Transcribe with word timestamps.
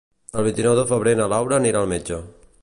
El 0.39 0.45
vint-i-nou 0.47 0.73
de 0.79 0.85
febrer 0.93 1.13
na 1.21 1.29
Laura 1.35 1.61
anirà 1.61 1.85
al 1.85 1.93
metge. 1.93 2.19